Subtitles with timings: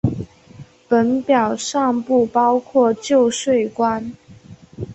[0.87, 4.15] 本表尚不包括旧税关。